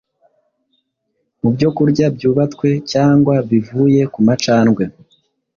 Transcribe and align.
Mubyokurya 1.41 2.05
byubatwe, 2.15 2.69
cyangwa 2.91 3.33
bivuye 3.49 4.01
kumacandwe, 4.13 4.83